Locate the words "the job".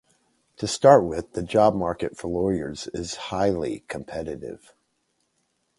1.33-1.75